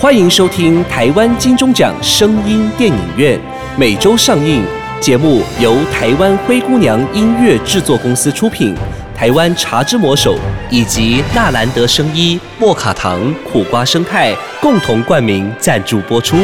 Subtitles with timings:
[0.00, 3.36] 欢迎收听台湾金钟奖声音电影院，
[3.76, 4.64] 每周上映。
[5.00, 8.76] 节目由台湾灰姑娘音乐制作公司出品，
[9.12, 10.38] 台湾茶之魔手
[10.70, 14.32] 以及纳兰德生衣、莫卡糖、苦瓜生态
[14.62, 16.36] 共同冠名赞助播出。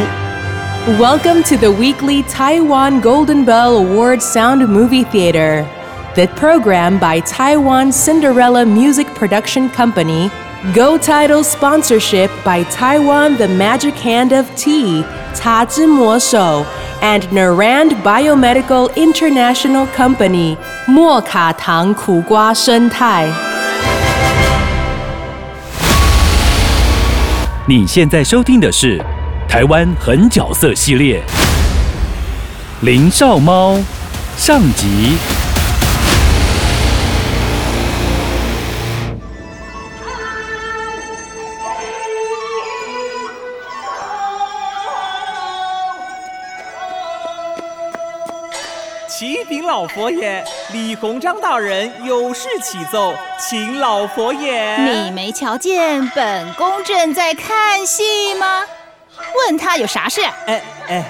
[0.99, 5.65] Welcome to the weekly Taiwan Golden Bell Award Sound Movie Theater.
[6.17, 10.29] The program by Taiwan Cinderella Music Production Company.
[10.74, 16.66] Go Title sponsorship by Taiwan The Magic Hand of Tea, Ta Zhi Mo Shou,
[17.02, 23.28] and Narand Biomedical International Company, 莫卡糖苦瓜生态。
[27.66, 29.00] 你现在收听的是
[29.48, 31.24] 台湾狠角色系列《
[32.86, 33.76] 林少猫》
[34.36, 35.33] 上集。
[49.85, 54.79] 老佛爷，李鸿章大人有事启奏，请老佛爷。
[54.79, 58.63] 你没瞧见本宫正在看戏吗？
[59.37, 60.23] 问他有啥事？
[60.47, 61.05] 哎哎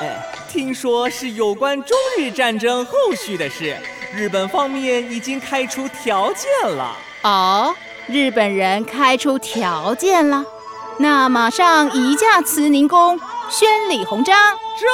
[0.00, 3.76] 哎，听说是有关中日战争后续的事，
[4.12, 6.96] 日本方面已经开出条件了。
[7.22, 7.72] 哦，
[8.08, 10.44] 日本人开出条件了，
[10.98, 14.36] 那马上移驾慈宁宫宣李鸿章。
[14.78, 14.86] 这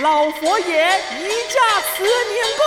[0.00, 1.60] 老佛爷一驾
[1.92, 2.64] 慈宁宫。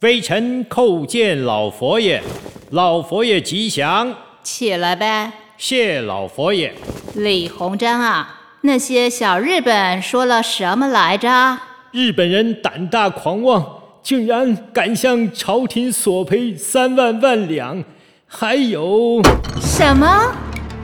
[0.00, 2.22] 微臣叩见老佛爷，
[2.70, 6.74] 老佛爷吉祥，起来呗，谢老佛爷。
[7.14, 11.58] 李鸿章啊，那些小日本说了什么来着？
[11.90, 17.84] 日本人胆大狂妄，竟然敢向朝廷索赔三万万两，
[18.26, 19.20] 还有
[19.60, 20.34] 什么？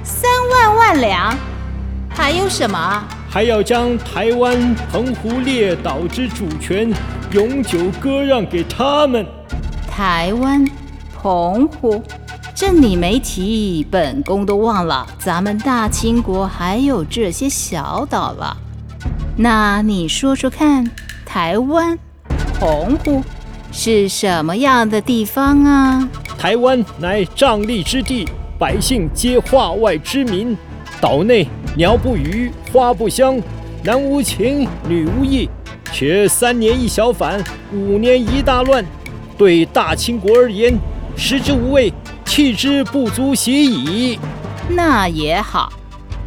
[0.02, 1.36] 三万万两？
[2.08, 3.04] 还有什么？
[3.28, 6.92] 还要将台湾澎湖列岛之主权
[7.32, 9.24] 永久割让给他们。
[9.88, 10.66] 台湾、
[11.16, 12.02] 澎湖，
[12.54, 18.56] 这你没提，本宫都忘了，咱们大清国还有这些小岛了。
[19.36, 20.90] 那你说说看，
[21.24, 21.98] 台湾、
[22.58, 23.22] 澎湖
[23.70, 26.08] 是什么样的地方啊？
[26.36, 28.28] 台湾乃瘴疠之地，
[28.60, 30.54] 百姓皆化外之民。
[31.00, 31.48] 岛内
[31.78, 33.40] 鸟不语，花不香，
[33.82, 35.48] 男无情，女无义，
[35.90, 38.84] 却三年一小反，五年一大乱。
[39.38, 40.78] 对大清国而言，
[41.16, 41.90] 食之无味，
[42.26, 44.18] 弃之不足惜矣。
[44.68, 45.72] 那也好，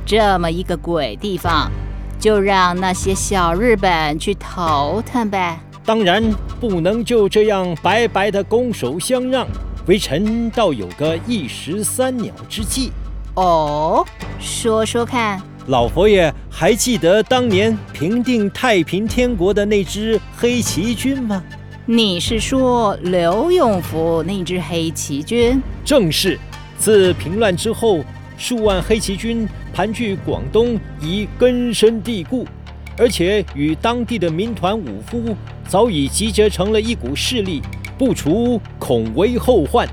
[0.03, 1.71] 这么一个鬼地方，
[2.19, 5.59] 就让那些小日本去头疼呗。
[5.85, 6.23] 当然
[6.59, 9.45] 不能就这样白白的拱手相让，
[9.85, 12.91] 微臣倒有个一石三鸟之计。
[13.35, 14.05] 哦，
[14.39, 15.41] 说说看。
[15.67, 21.43] 老佛爷还记得当年平定太平天国的那支黑旗军吗？
[21.85, 25.61] 你是说刘永福那支黑旗军？
[25.83, 26.39] 正是。
[26.77, 27.99] 自平乱之后，
[28.37, 32.47] 数万黑旗军盘踞广东，已根深蒂固，
[32.97, 35.35] 而且与当地的民团武夫
[35.67, 37.61] 早已集结成了一股势力，
[37.97, 39.87] 不除恐为后患。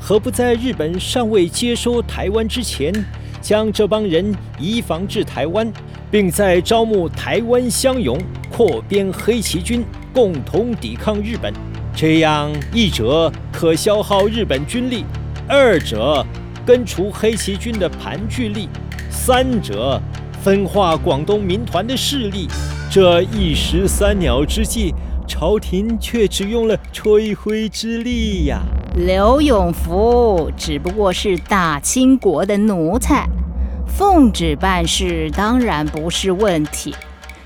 [0.00, 2.92] 何不在日本尚未接收台湾之前，
[3.40, 5.72] 将这帮人移防至台湾，
[6.10, 8.18] 并在招募台湾乡勇，
[8.50, 11.52] 扩编黑旗军，共同抵抗日本。
[11.94, 15.04] 这样，一者可消耗日本军力，
[15.46, 16.26] 二者
[16.66, 18.68] 根除黑旗军的盘踞力，
[19.10, 20.00] 三者
[20.42, 22.48] 分化广东民团的势力。
[22.90, 24.92] 这一石三鸟之计，
[25.32, 28.60] 朝廷却只用了吹灰之力呀。
[28.94, 33.26] 刘永福只不过是大清国的奴才，
[33.86, 36.94] 奉旨办事当然不是问题。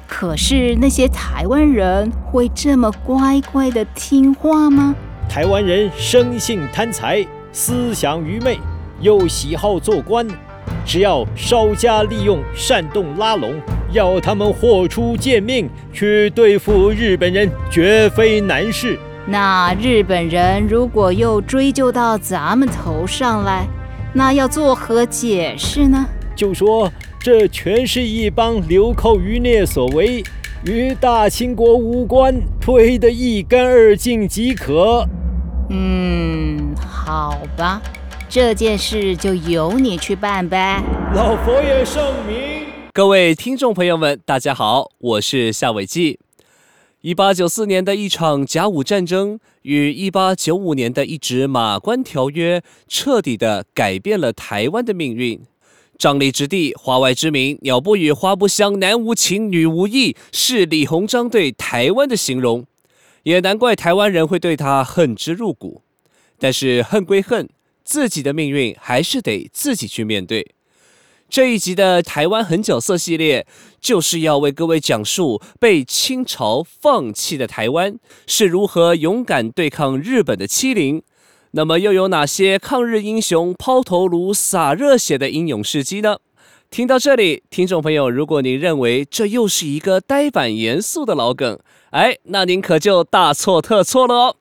[0.08, 4.92] 可是那些台湾人会这么乖乖的听话吗？
[5.28, 8.59] 台湾人生性贪财，思想愚昧，
[9.00, 10.27] 又喜好做官，
[10.84, 13.54] 只要稍加利用，煽动拉拢，
[13.92, 18.98] 要他们豁出贱命去对付日本人，绝非难事。
[19.27, 23.66] 那日本人如果又追究到咱们头上来，
[24.13, 26.07] 那要作何解释呢？
[26.36, 30.22] 就说这全是一帮流寇余孽所为，
[30.65, 35.04] 与大清国无关，推得一干二净即可。
[35.71, 37.83] 嗯，好吧，
[38.36, 40.84] 这件事就由你去办呗。
[41.15, 42.66] 老佛爷圣明。
[42.92, 46.18] 各位听众朋友们，大家好，我是夏伟记。
[47.00, 55.41] 一八九四年的一场甲午战争与一八九五年的一纸马关条约，彻底的改变了台湾的命运。
[55.98, 62.66] 瘴疠之地，花外之名，鸟不语，花不香，男无情，女无义，是李鸿章对台湾的形容。
[63.22, 65.80] 也难怪台湾人会对他恨之入骨。
[66.39, 67.48] 但是恨归恨，
[67.86, 70.54] 自己的命运还是得自己去面对。
[71.28, 73.47] 这一集的台湾狠角色系列，
[73.80, 81.03] 就是要为各位讲述被清朝放弃的台湾是如何勇敢对抗日本的欺凌。
[81.53, 86.18] 那么又有哪些抗日英雄抛头颅洒热血的英勇事迹呢？
[86.68, 91.59] 听到这里，听众朋友，如果您认为这又是一个呆板严肃的老梗，
[91.91, 94.36] 哎，那您可就大错特错了哦。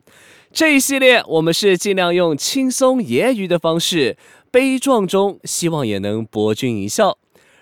[0.55, 4.15] 这一系列我们是尽量用轻松揶揄的方式。
[4.49, 7.17] 悲壮中，希望也能博君一笑，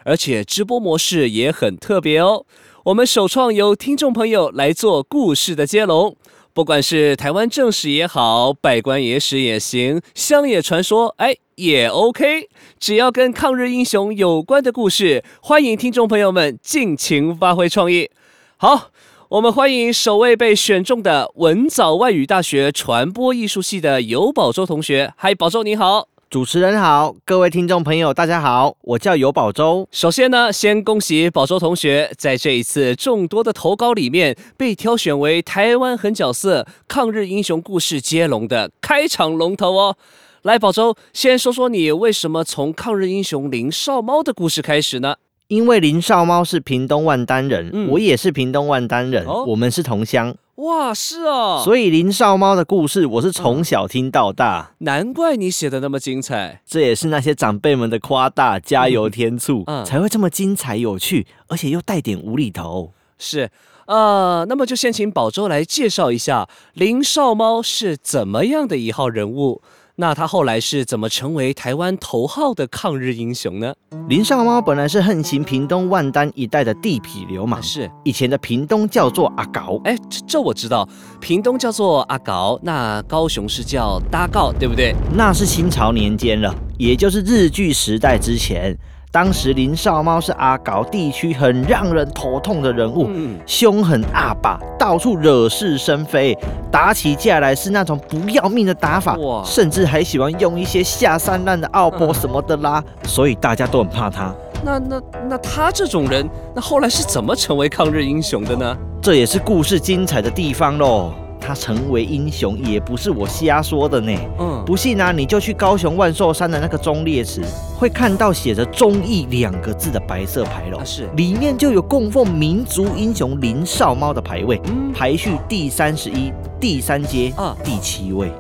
[0.06, 2.46] 而且直播模式也很特别哦。
[2.84, 6.16] 我们首创由听众朋友来做故事的接龙，
[6.54, 12.48] 不管是台湾正史也好，百官野史也行，乡野传说哎也 OK，
[12.80, 18.12] 只要跟抗日英雄有关的故事，欢迎听众朋友们尽情发挥创意。
[18.58, 18.92] 好，
[19.34, 25.12] 我们欢迎首位被选中的文藻外语大学传播艺术系的尤宝洲同学。
[25.18, 26.08] 嗨，宝洲你好。
[26.30, 29.88] 主持人好，各位听众朋友，大家好，我叫尤宝洲。
[29.90, 39.98] 首先呢，先恭喜宝洲同学在这一次众多的投稿里面被挑选为台湾狠角色抗日英雄故事接龙的开场龙头哦。
[40.44, 45.16] 来，宝洲先说说你为什么从抗日英雄林少猫的故事开始呢？
[45.48, 50.36] 因为林少猫是屏东万丹人，我也是屏东万丹人，我们是同乡。
[50.56, 56.62] 哇，是哦，所以林少猫的故事我是从小听到大，难怪你写的那么精彩。
[56.66, 62.92] 这也是那些长辈们的夸大，加油添醋，才会这么精彩有趣，而且又带点无厘头。
[63.18, 63.50] 是，
[63.88, 69.62] 呃，那么就先请宝洲来介绍一下林少猫是怎么样的一号人物。
[70.04, 73.74] 那他后来是怎么成为台湾头号的抗日英雄呢？
[74.10, 79.98] 林少猫本来是横行屏东万丹一带的地痞流氓，是以前的屏东叫做阿搞，哎，
[80.28, 80.86] 这我知道，
[81.22, 84.94] 屏东叫做阿搞，那高雄是叫搭告，对不对？
[85.16, 88.78] 那是清朝年间了，也就是日据时代之前。
[89.14, 93.08] 当时林少猫是阿搞地区很让人头痛的人物，
[93.46, 96.36] 凶狠阿爸，到处惹是生非，
[96.72, 99.16] 打起架来是那种不要命的打法，
[99.46, 104.34] 甚至还喜欢用一些下三滥的奥波什么的啦，所以大家都很怕他。
[104.66, 105.00] 那那
[105.30, 108.76] 那他这种人，那后来是怎么成为抗日英雄的呢？
[109.00, 111.14] 这也是故事精彩的地方喽。
[111.46, 114.18] 他成为英雄也不是我瞎说的呢。
[114.40, 117.42] 嗯，不信啊，你就去高雄万寿山的那个忠烈祠，
[117.78, 124.62] 会看到写着“忠义”两个字的白色牌楼，是里面就有供奉民族英雄林少猫的牌位，
[124.96, 128.32] 排序第三十一，第三阶啊，第七位。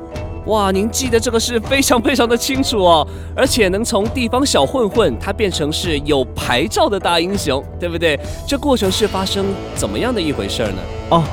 [0.45, 8.19] 哇，您记得这个是非常非常的清楚哦，而且能从地方小混混，他变成是有牌照的大英雄，对不对？
[8.47, 9.45] 这过程是发生
[9.75, 10.77] 怎么样的一回事呢？
[11.09, 11.23] 哦。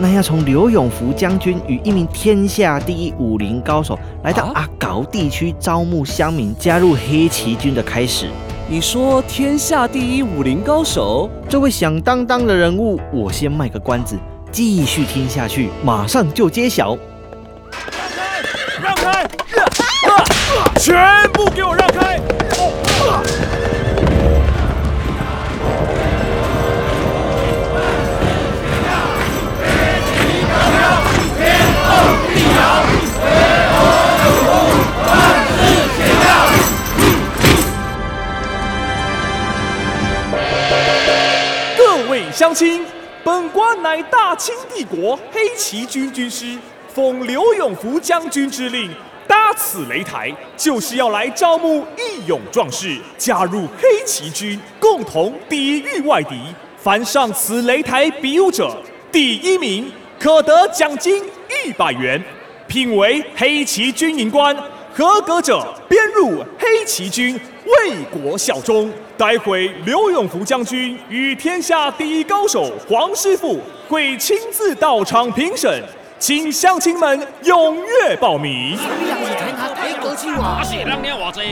[0.00, 8.30] 那要从刘永福将军与一名天下第一武林高手来到阿高地区招募乡民加入黑旗军的开始。
[8.68, 14.16] 你说天下第一武林高手这位响当当的人物，我先卖个关子，
[14.52, 16.96] 继续听下去，马上就揭晓。
[18.80, 19.28] 让开！
[19.50, 20.78] 让开！
[20.78, 22.20] 全部给我让开！
[22.50, 23.57] 各
[42.38, 42.86] 乡亲，
[43.24, 48.88] 本官乃大清帝国黑旗军军师，奉刘永福将军之令，
[49.26, 56.36] 搭此擂台，就是要来招募义勇壮士，加入黑旗军，共同抵御外敌。
[56.76, 58.72] 凡上此擂台比武者，
[59.10, 61.24] 第一名可得奖金
[61.66, 62.22] 一百元。
[62.68, 64.56] 聘为黑旗军营官，
[64.94, 67.36] 合格者编入黑旗军，
[67.68, 68.90] 为国效忠。
[69.16, 73.58] 待会刘永福将军与天下第一高手黄师傅
[73.88, 75.82] 会亲自到场评审，
[76.20, 78.78] 请乡亲们踊跃报名。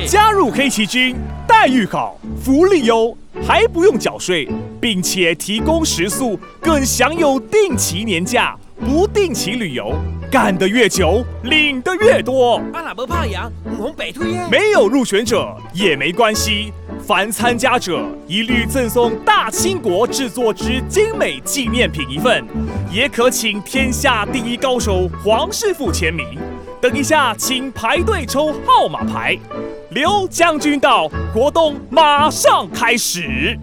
[0.07, 4.49] 加入黑旗军，待遇好，福利优，还不用缴税，
[4.81, 8.57] 并且提供食宿，更享有定期年假。
[8.85, 9.93] 不定期旅游，
[10.31, 12.61] 干得越久，领得越多。
[12.73, 14.47] 阿拉不怕痒，红北推耶。
[14.51, 16.73] 没有入选者也没关系，
[17.07, 22.45] 凡参加者一律赠送大清国制作之精美纪念品一份，
[22.93, 26.39] 也可请天下第一高手黄师傅签名。
[26.81, 29.37] 等一下，请排队抽号码牌。
[29.91, 33.59] 刘将军到，活动马上开始。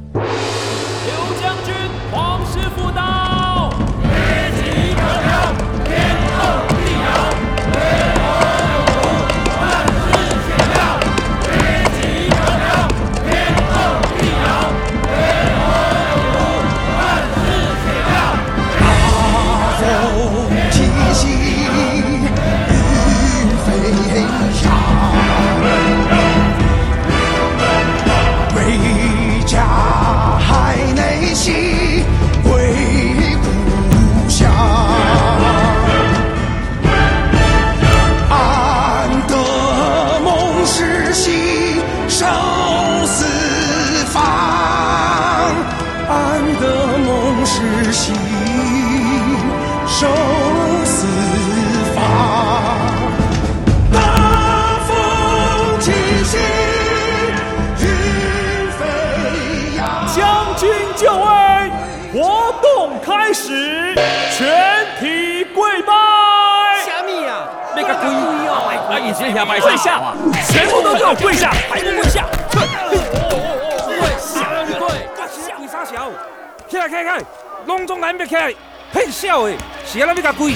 [78.34, 78.52] 起来，
[78.92, 79.54] 嘿笑的，
[79.86, 80.56] 是安怎要甲跪？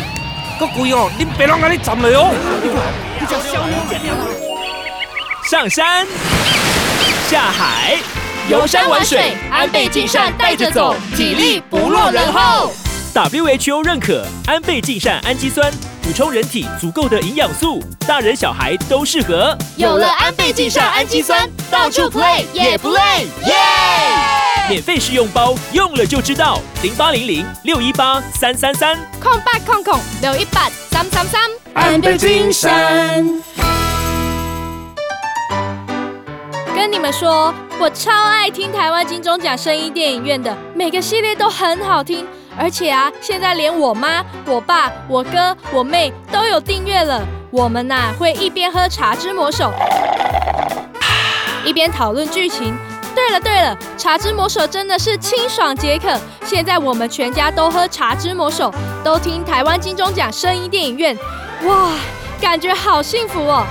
[0.59, 2.33] 搁跪哦，恁爸拢甲你站落哦。
[5.47, 6.07] 上山，
[7.29, 7.97] 下海，
[8.49, 12.73] 游山玩水，安倍晋善带着走，体力不落人后。
[13.13, 19.55] WHO 认可安倍晋善氨基酸，补充人体足够的营养素，大人小孩都适合。
[19.75, 24.36] 有了安倍晋善氨基酸，到处 play 也不累，耶！
[24.69, 26.59] 免费试用包，用了就知道。
[26.83, 28.97] 零八零零六一八三三三。
[29.23, 33.25] 空八空空六一八三三三，安倍晋善。
[36.75, 42.27] 跟你们说，我超爱听台湾金钟奖声音电影院的，每个系列都很好听，
[42.59, 47.25] 而且啊，现在连我妈、我爸、我哥、我妹都有订阅了。
[47.51, 49.71] 我们呐、会一边喝茶之魔手，
[51.63, 52.75] 一边讨论剧情。
[53.17, 56.15] 对了对了，茶之魔手真的是清爽解渴。
[56.45, 58.71] 现在我们全家都喝茶之魔手，
[59.03, 61.17] 都听台湾金钟奖声音电影院，
[61.63, 61.89] 哇，
[62.39, 63.65] 感觉好幸福哦！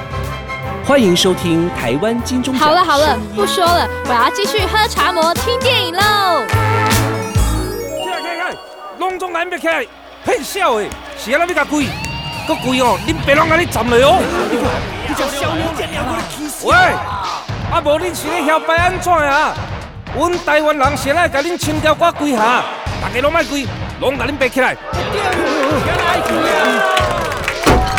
[0.85, 2.69] 欢迎收听台湾金钟奖。
[2.69, 6.45] 好了好了，不说了，我要继续喝茶魔听电影喽。
[6.51, 8.53] 起来起来起来，
[8.99, 9.87] 拢总难别起来，
[10.25, 10.87] 嘿笑的，
[11.17, 11.87] 是安怎要甲跪？
[12.49, 14.19] 搁跪哦，恁爸拢甲你站落哦。
[16.65, 16.75] 喂，
[17.71, 19.55] 啊无恁是咧嚣摆安怎啊？
[20.15, 22.63] 阮台湾人先来甲恁青条歌跪下，
[23.03, 23.67] 大家拢莫跪，
[24.01, 24.77] 拢甲恁爬起来。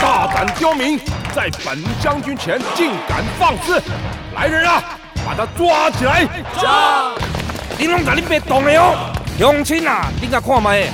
[0.02, 0.98] 大胆刁民，
[1.36, 3.82] 在本将军前竟敢放肆！
[4.36, 4.82] 来人啊，
[5.26, 6.26] 把他抓起来！
[7.78, 8.96] 恁拢甲恁爸动的哦，
[9.38, 10.88] 乡亲啊，恁甲看卖，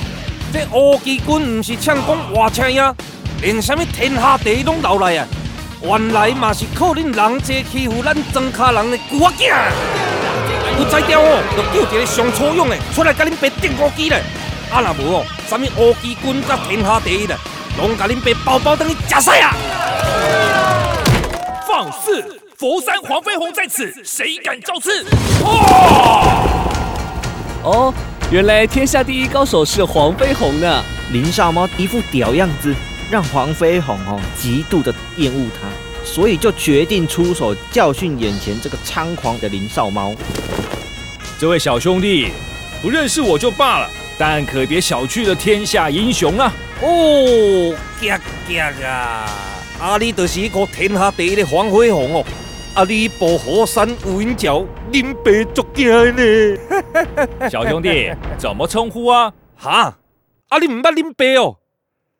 [0.52, 2.92] 这乌旗军毋是唱讲话车呀，
[3.40, 5.26] 连什么天下第一拢留来啊！
[5.86, 9.52] 原来嘛是靠恁人济欺负咱庄卡人的古仔囝。
[10.78, 14.22] 有才调哦，就叫一个上粗勇的出来甲恁爸顶乌旗咧。
[14.72, 17.36] 啊若无哦，什么乌鸡军甲天下第一咧，
[17.78, 19.54] 拢甲恁爸包包等于食屎啊！
[21.68, 22.40] 放肆！
[22.56, 25.04] 佛山黄飞鸿在此，谁敢造次？
[27.62, 27.92] 哦，
[28.30, 30.82] 原来天下第一高手是黄飞鸿呢。
[31.12, 32.74] 林少猫一副屌样子，
[33.14, 35.68] 让黄飞鸿哦极度的厌恶他，
[36.04, 40.12] 所以就决定出手教训眼前这个猖狂的林少猫。
[41.38, 42.32] 这位小兄弟，
[42.82, 46.52] 不认识我就罢了，但可别小觑了天下英雄啊！
[46.82, 49.30] 哦，夹夹啊！
[49.80, 52.24] 啊，你就是一个天下第一的黄飞鸿哦！
[52.74, 57.48] 啊，你保火山无影脚，恁爸足惊呢！
[57.48, 59.32] 小兄弟，怎么称呼啊？
[59.56, 59.96] 哈？
[60.48, 61.58] 啊，你唔捌恁爸哦？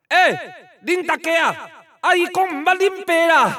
[0.07, 0.31] 哎、
[0.87, 1.57] 恁大家啊！
[2.01, 3.59] 阿姨讲唔捌恁爸啦！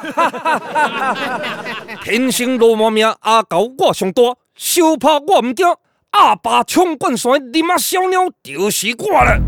[2.03, 4.22] 天生罗马命，阿狗我上大，
[4.55, 5.65] 小怕我唔惊，
[6.12, 9.39] 阿爸冲冠山，林啊小鸟就是我了。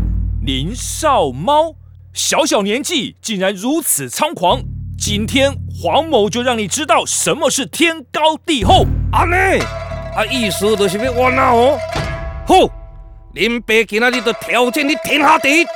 [0.44, 1.76] 林少猫，
[2.12, 4.62] 小小年纪竟然如此猖狂，
[4.98, 8.84] 今天黄某就让你知道什么是天高地厚。
[9.12, 9.62] 安尼，
[10.16, 11.78] 啊，意思就是要我那哦。
[12.44, 12.54] 好，
[13.32, 15.66] 恁爸今仔日就挑战你天下第一，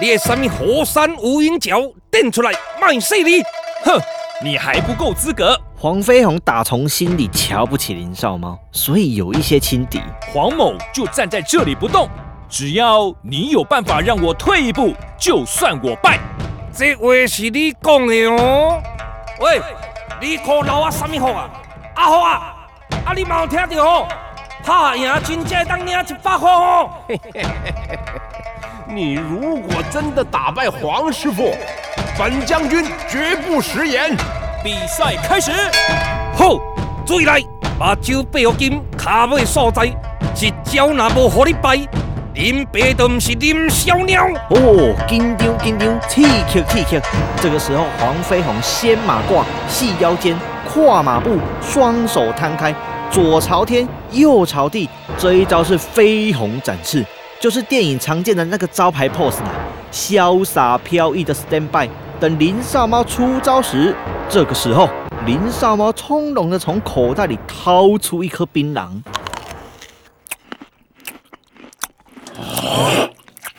[0.00, 3.42] 你的什么火山无影脚，点出来，卖死你！
[3.84, 4.00] 哼，
[4.40, 10.00] 你还不够资格，黄飞鸿打从心里瞧不起林少猫，所以有一些轻敌。
[10.32, 12.08] 黄某就站在这里不动，
[12.48, 16.20] 只要你有办法让我退一步，就算我败。
[16.72, 18.80] 这话是你讲的哦。
[19.40, 19.60] 喂，
[20.20, 21.50] 你可留我什么好啊？
[21.96, 22.54] 阿好啊，
[23.04, 24.08] 啊你冇听到哦？
[24.68, 26.90] 拍赢真正当领一百块哦。
[28.86, 31.54] 你如果真的打败黄师傅，
[32.18, 34.14] 本将军绝不食言。
[34.62, 35.52] 比赛开始，
[36.34, 36.58] 好，
[37.06, 37.40] 注意来，
[37.78, 41.78] 目睭背后金，卡尾所在，一招若无互你败，
[42.34, 44.26] 林白都唔是林小鸟。
[44.50, 47.00] 哦，紧张紧张，刺激刺激！
[47.40, 50.36] 这个时候，黄飞鸿先马褂，细腰间，
[50.70, 52.74] 跨马步，双手摊开，
[53.10, 57.04] 左朝天，右朝地，这一招是飞鸿展翅，
[57.40, 59.50] 就是电影常见的那个招牌 pose 呢，
[59.90, 61.88] 潇洒飘逸的 stand by。
[62.20, 63.94] 等林少猫出招时，
[64.28, 64.88] 这个时候，
[65.24, 68.88] 林少猫从容的从口袋里掏出一颗槟榔，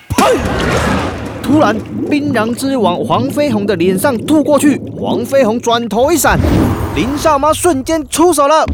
[0.09, 0.37] 砰！
[1.41, 1.75] 突然，
[2.07, 6.37] 槟榔汁往黄飞鸿的脸上吐过去，黄飞鸿转头一闪，
[6.95, 8.65] 林少猫瞬间出手了，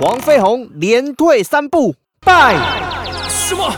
[0.00, 2.54] 黄飞鸿连退三步，败。
[3.28, 3.72] 什么？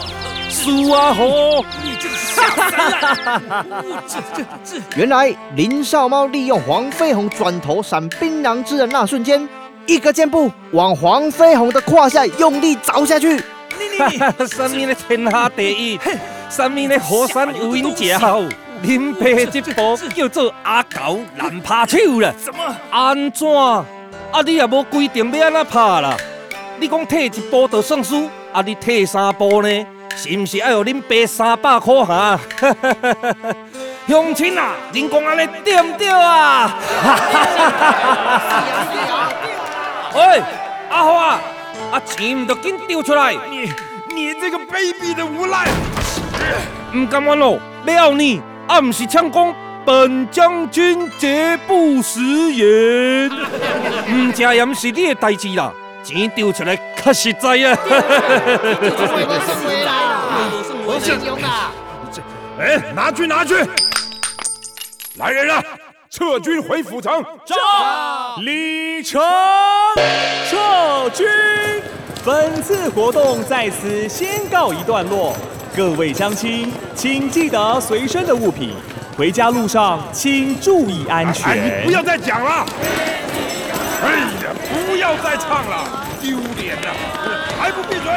[0.50, 3.42] 苏阿红，你这个下三滥！
[4.06, 4.80] 这这这！
[4.96, 9.48] 原来林少猫利用黄飞鸿转头闪槟榔枝的那瞬间，
[9.86, 13.38] 一个箭步往黄飞鸿的胯下用力凿下去。
[14.48, 16.00] 什么的天下第一？
[16.50, 18.40] 什么的河山无影脚？
[18.82, 22.32] 林伯这步叫做阿狗难拍手了！
[22.34, 22.76] 怎么？
[22.90, 23.46] 安怎？
[24.32, 26.16] 啊，你也无规定要安怎拍啦？
[26.80, 29.86] 你讲退一步就算输，啊，你退三步呢？
[30.16, 32.38] 是毋是爱互恁爸三百箍哈？
[34.08, 36.74] 乡亲啊，恁讲安尼对毋对啊？
[40.14, 40.42] 喂，
[40.90, 41.26] 阿华，
[41.92, 43.36] 啊钱唔着紧丢出来！
[43.50, 43.70] 你
[44.14, 45.66] 你这个卑鄙的无赖！
[46.94, 49.54] 唔甘愿咯，了你，啊唔是抢讲
[49.88, 52.20] 本将军绝不食
[52.52, 53.30] 言，
[54.12, 55.72] 唔食盐是你的代志啦，
[56.04, 57.74] 钱丢出来较实在啊！
[60.84, 61.72] 我信用啊！
[62.60, 63.54] 哎，拿去拿去！
[65.16, 65.64] 来人了，
[66.10, 67.24] 撤军回府城。
[67.46, 67.56] 战！
[68.44, 69.22] 礼成，
[70.50, 71.26] 撤军。
[72.26, 75.34] 本次活动在此先告一段落。
[75.74, 78.74] 各位乡亲，请记得随身的物品，
[79.18, 81.50] 回家路上请注意安全。
[81.50, 82.64] 哎，你不要再讲了！
[84.00, 84.54] 哎呀，
[84.86, 86.86] 不要再唱了，丢脸呐！
[87.58, 88.12] 还不闭嘴！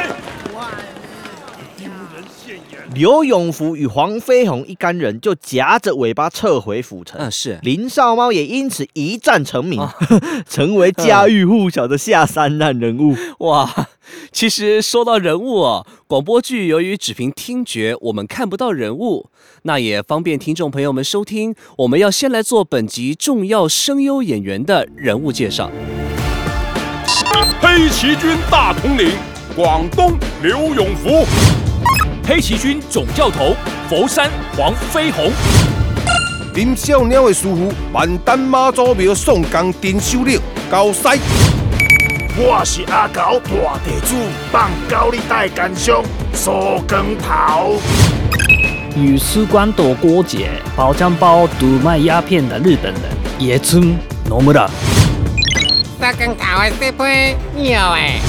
[2.94, 7.20] 刘永福与黄飞鸿一干人就夹着尾巴撤回府城。
[7.20, 9.80] 嗯，是林少猫也因此一战成名，
[10.48, 13.16] 成为家喻户晓的下三滥人物。
[13.38, 13.88] 哇，
[14.30, 19.30] 其实说到人物哦，广播剧由于只凭听觉，我们看不到人物，
[19.62, 21.54] 那也方便听众朋友们收听。
[21.78, 25.70] 我们要先来做本集重要声优演员的人物介绍。
[27.60, 29.12] 黑旗军大统领
[29.56, 30.12] 广东
[30.42, 31.24] 刘永福。
[32.24, 33.54] 黑旗军总教头
[33.88, 35.32] 佛山黄飞鸿，
[36.54, 41.02] 林小鸟的师傅万丹妈祖庙宋江丁修六高西，
[42.36, 44.16] 我是阿狗大地主，
[44.52, 46.00] 放高利贷干兄
[46.32, 47.72] 苏根桃，
[48.96, 53.02] 与士官躲过节，包浆包毒卖鸦片的日本人
[53.40, 54.70] 野村罗木的，
[55.98, 57.04] 苏根桃的师傅
[57.60, 58.20] 牛诶。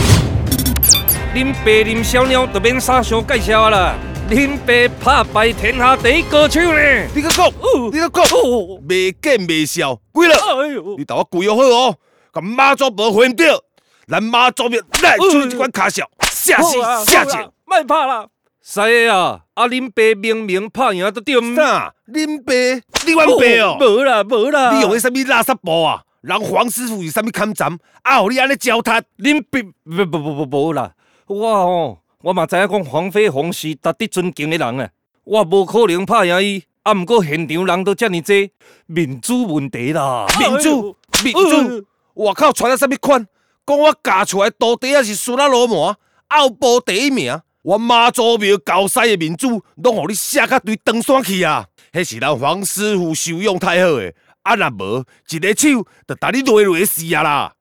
[1.33, 3.95] 林爸林小鸟就免啥想介绍啦。
[4.29, 4.67] 林爸
[5.01, 7.07] 拍败天下第一歌手呢。
[7.15, 7.47] 你个讲，
[7.91, 8.23] 你个讲，
[8.87, 10.35] 未见未笑，跪了。
[10.95, 11.97] 你等我跪好哦，
[12.31, 13.59] 甲妈祖无分掉，
[14.07, 16.79] 咱妈祖庙来出一款卡笑，下死
[17.11, 18.27] 下死，卖拍啦。
[18.61, 21.55] 是啊，啊林爸明明拍赢都对唔？
[21.55, 21.95] 啥？
[22.05, 23.77] 林爸，你冤爸哦？
[23.79, 26.03] 无啦无啦，你用的什么垃圾布啊？
[26.21, 27.75] 人黄师傅是什么看站？
[28.03, 29.01] 啊，互你安尼糟蹋？
[29.15, 30.91] 林爸不不不不无啦。
[31.27, 34.89] 我哦，我嘛知影讲黄飞鸿是值得尊敬的人啊，
[35.23, 36.63] 我无可能拍赢伊。
[36.83, 38.35] 啊，毋过现场人都遮尔多，
[38.87, 40.69] 面子问题啦，面子，
[41.23, 43.25] 面子，外口传啊啥物款？
[43.65, 45.95] 讲我嫁出来到底啊是苏拉罗摩，
[46.27, 47.39] 奥步第一名。
[47.61, 51.65] 我妈祖庙高西的面子，拢互你写甲对长山去啊！
[51.93, 57.53] 迄是咱黄师傅修养太好诶，啊若无一个手，就打你落落死啊啦！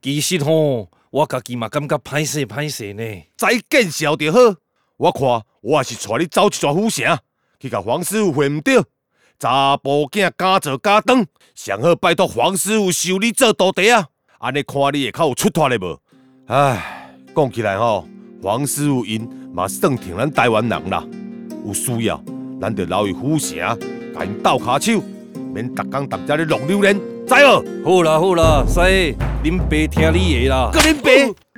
[0.00, 0.88] 其实吼。
[1.10, 3.02] 我家己嘛感觉歹势歹势呢，
[3.36, 4.38] 再见笑就好。
[4.96, 5.22] 我看
[5.60, 7.18] 我也是带你走一撮府城，
[7.58, 8.84] 去甲黄师傅会唔着，
[9.38, 14.06] 查甫囝敢做敢当，上好拜托黄师傅收你做徒弟啊！
[14.38, 15.98] 安尼看你会较有出头的无？
[16.46, 18.06] 唉，讲起来吼，
[18.42, 21.04] 黄师傅因嘛算挺咱台湾人啦，
[21.64, 22.22] 有需要
[22.60, 23.56] 咱就留伊府城，
[24.14, 25.02] 甲因斗骹手，
[25.54, 27.62] 免逐工逐只咧弄榴莲，知哦？
[27.84, 28.80] 好啦好啦，师，
[29.44, 30.70] 恁爸听你的啦。
[30.72, 31.10] 个恁爸，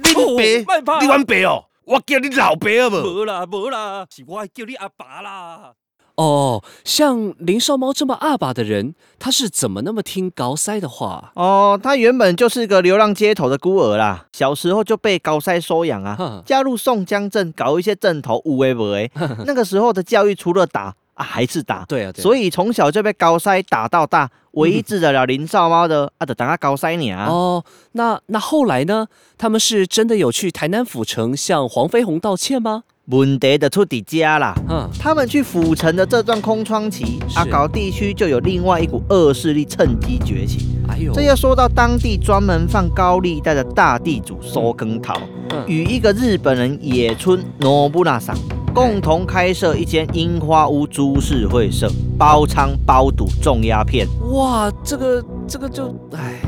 [0.02, 3.20] 恁爸，别怕你阮爸哦，我叫你老爸好无？
[3.20, 5.74] 无啦无啦，是我叫你阿爸啦。
[6.16, 11.33] 哦，像林少猫这么阿爸的人，他是怎么那么听高塞的话？
[11.35, 19.11] 哦，他原本就是个流浪街头的孤儿啦，小时候就被高塞收养啊，加入宋江镇搞一些镇头无为不为。
[19.46, 27.26] 那个时候的教育除了打啊还是打，对啊，对啊所以从小就被高塞打到大，唯一治得了林少猫的啊，就等他高塞你啊。
[27.26, 29.06] 哦，那那后来呢？
[29.37, 32.85] 他们是真的有去台南府城向黄飞鸿道歉吗？
[33.06, 40.68] 问题的出底家啦，嗯，他们去府城的这段空窗期，阿高地区就有另外一股恶势力趁机崛起。
[40.88, 48.37] 哎呦，这要说到当地专门放高利贷的大地主收耕桃，嗯与一个日本人野村诺布拉桑
[48.72, 54.06] 共同开设一间樱花屋株式会社，包娼包赌重鸦片。
[54.33, 56.40] 哇，这个这个就哎，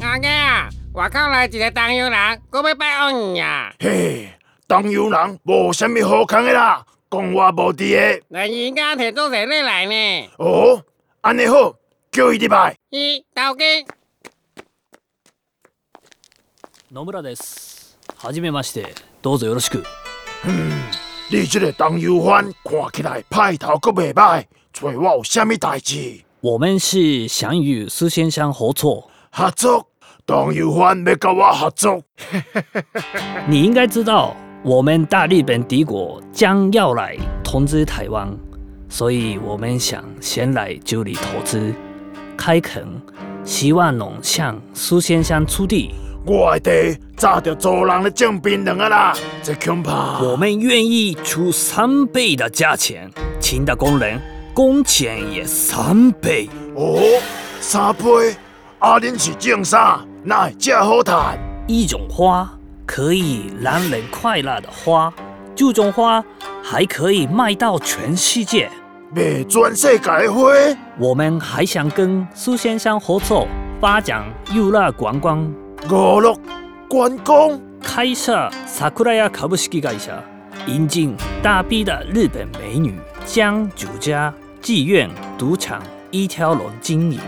[0.00, 3.72] 阿哥啊，外口来一个东洋人，佮要拜恩你啊！
[3.78, 4.28] 嘿，
[4.66, 8.22] 东洋人无啥物好康的啦，讲我无伫的。
[8.28, 10.30] 那人家摕做者你来呢？
[10.38, 10.82] 哦，
[11.20, 11.72] 安尼好，
[12.10, 12.76] 叫伊入来。
[12.90, 13.64] 伊头家，
[16.90, 17.75] 野村です。
[18.17, 19.83] はじめまして、どうぞよろしく。
[21.29, 26.21] 你这个东洋番看起来派头阁袂歹，找我有啥物代志？
[26.41, 29.09] 我们是想与苏先生合作。
[29.31, 29.87] 合作？
[30.25, 32.03] 东洋番要甲我合作？
[33.47, 38.37] 你应该知道，我们大日本帝国将要来统治台湾，
[38.89, 41.73] 所以我们想先来这里投资
[42.35, 42.85] 开垦，
[43.45, 45.91] 希望能向苏先生出地。
[46.28, 53.08] 我的地早就做人的种槟榔啊啦，这恐怕我们愿意出三倍的价钱，
[53.40, 54.20] 请的工人
[54.52, 56.50] 工钱也三倍。
[56.74, 57.00] 哦，
[57.60, 58.34] 三倍，
[58.80, 60.04] 啊，恁是种啥？
[60.24, 61.38] 哪会这好赚？
[61.68, 62.50] 一种花
[62.84, 65.14] 可以让人快乐的花，
[65.54, 66.24] 这种花
[66.60, 68.68] 还可以卖到全世界。
[69.14, 70.50] 卖全世界的花？
[70.98, 73.46] 我们还想跟苏先生合作，
[73.80, 75.48] 发展游乐观光，
[75.84, 76.36] 娱乐
[76.88, 77.60] 观光。
[77.82, 80.20] 开设 Sakuraya 株式会社，
[80.66, 85.08] 引进大批的日本美女，将酒家、妓院、
[85.38, 87.20] 赌场一条龙经营。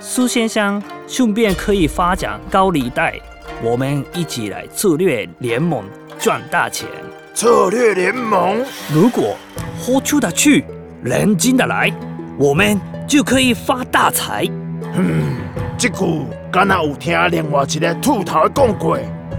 [0.00, 3.20] 苏先生顺便可以发展高利贷，
[3.62, 5.84] 我们一起来策略联盟
[6.18, 6.88] 赚大钱。
[7.34, 8.64] 策略联盟？
[8.90, 9.36] 如果
[9.78, 10.64] 豁出的去，
[11.02, 11.92] 人进得来，
[12.38, 14.46] 我们就可以发大财。
[14.94, 15.36] 嗯，
[15.76, 16.24] 这句
[16.56, 18.98] 敢若有听另外一个秃头讲过。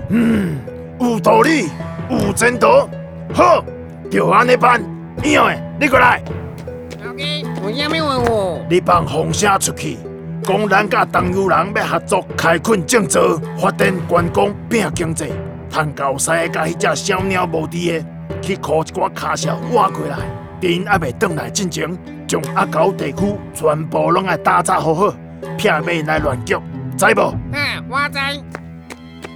[0.10, 0.60] 嗯，
[1.00, 1.68] 有道理，
[2.12, 2.68] 有前途。
[3.34, 3.66] 好，
[4.12, 4.80] 就安尼办。
[5.24, 6.22] 影的，你过来。
[7.02, 7.26] 头家
[7.64, 8.62] 有啥物问我？
[8.70, 9.98] 你放风声出去，
[10.44, 13.20] 讲咱甲东洋人要合作开垦种植，
[13.60, 15.34] 发展观光拼经济，
[15.72, 18.06] 趁高西甲迄只小鸟无伫的，
[18.44, 20.18] 去靠一寡卡车挖过来。
[20.62, 21.90] 因还未转来进前，
[22.28, 23.24] 将阿狗地区
[23.56, 25.12] 全部拢爱打造好好，
[25.58, 26.56] 避免来乱局，
[26.98, 27.32] 知无？
[27.54, 28.20] 嗯，我知。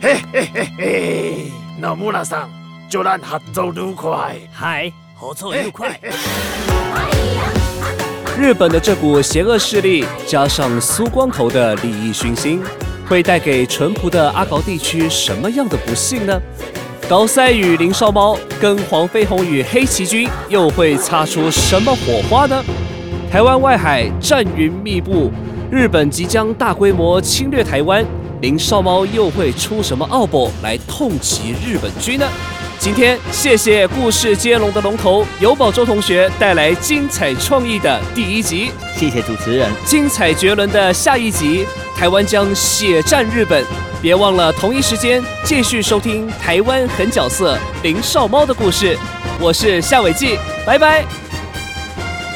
[0.02, 2.50] 嘿嘿嘿嘿，那木拉桑，
[2.90, 4.36] 祝咱合作愉快。
[4.52, 6.00] 嗨，合作愉快。
[8.36, 12.64] 日本的这股邪恶势力，加上苏光头的利益熏心，
[13.08, 16.42] 会带给淳朴的阿高地区什么样的不幸呢？
[17.08, 22.64] 高塞与林少猫跟黄飞鸿与黑旗军又会擦出什么火花呢？
[23.32, 25.32] 台湾外海战云密布，
[25.72, 28.06] 日本即将大规模侵略台湾，
[28.42, 32.28] 林少猫又会出什么奥博来痛击日本军呢？
[32.78, 39.72] 今天谢谢故事接龙的龙头尤宝周同学带来精彩创意的第一集，谢谢主持人。
[39.86, 43.66] 精彩绝伦的下一集，台湾将血战日本。
[44.02, 48.98] 别忘了同一时间继续收听台湾狠角色林少猫的故事。
[49.40, 51.06] 我是夏伟记，拜拜。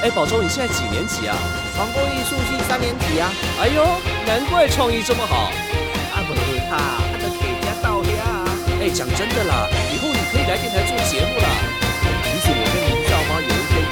[0.02, 1.36] 哎，宝周，你现在几年级啊？
[1.76, 3.30] 传播艺术系三年级啊。
[3.60, 3.86] 哎呦，
[4.26, 5.52] 难怪创意这么好。
[6.16, 6.78] 啊，不是他，
[7.12, 8.48] 他的给家倒呀。
[8.82, 11.50] 哎，讲真的啦，以后你可以来电台做节目啦。
[12.24, 13.92] 其实我跟林少猫有一些远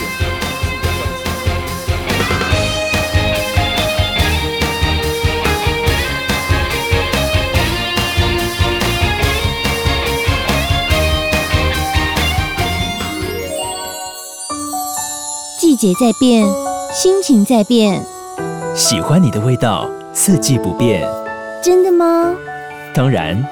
[15.60, 16.46] 季节在变，
[16.94, 18.00] 心情在变。
[18.76, 21.04] 喜欢你的味道，四季不变。
[21.64, 22.36] 真的吗？
[22.94, 23.44] 当然，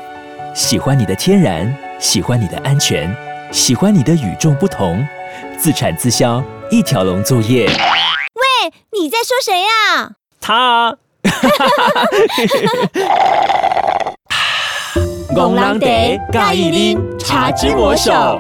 [0.53, 3.11] 喜欢你的天然，喜欢你的安全，
[3.51, 5.03] 喜欢你的与众不同，
[5.57, 7.65] 自产自销，一条龙作业。
[7.65, 7.73] 喂，
[9.01, 10.11] 你在说谁呀？
[10.39, 10.95] 他。
[15.33, 18.39] 公狼得盖一拎茶之魔手。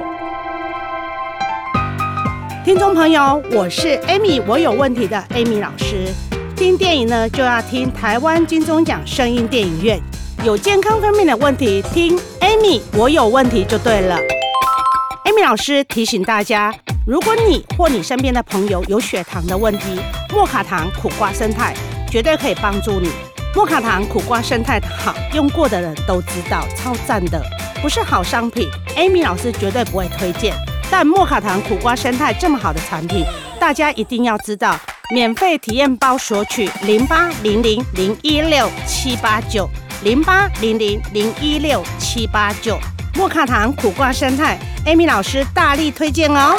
[2.63, 6.13] 听众朋友，我是 Amy，我有问题的 Amy 老师。
[6.55, 9.99] 听电影呢，就要听台湾金钟奖声音电影院。
[10.43, 14.15] 有健康方面的问题，听 Amy，我有问题就对了。
[15.25, 16.71] Amy 老师提醒大家，
[17.07, 19.99] 如果你或你身边的朋友有血糖的问题，
[20.31, 21.73] 莫卡糖苦瓜生态
[22.11, 23.09] 绝对可以帮助你。
[23.55, 27.41] 莫卡糖苦瓜生态好，用过的人都知道，超赞的，
[27.81, 30.53] 不是好商品，Amy 老师绝对不会推荐。
[30.91, 33.25] 但莫卡糖苦瓜生态这么好的产品，
[33.59, 34.77] 大家一定要知道。
[35.13, 39.69] 免费体验包索取零八零零零一六七八九
[40.03, 42.77] 零八零零零一六七八九。
[43.13, 46.55] 莫卡糖苦瓜生态，Amy 老师大力推荐哦。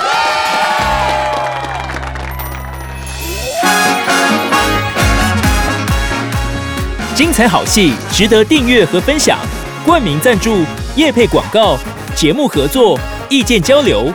[7.14, 9.38] 精彩好戏值得订阅和分享，
[9.86, 10.64] 冠名赞助、
[10.94, 11.78] 业配广告、
[12.14, 14.12] 节目合作、意见交流，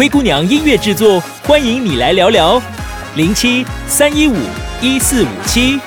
[0.00, 2.58] 灰姑娘音乐制作，欢迎你来聊聊。
[3.16, 4.34] 零七三一五
[4.80, 5.78] 一四五七。